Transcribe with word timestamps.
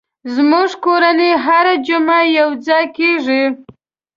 زموږ 0.35 0.69
کورنۍ 0.85 1.31
هره 1.45 1.73
جمعه 1.87 2.19
یو 2.37 2.49
ځای 2.65 2.85
کېږي. 2.97 3.43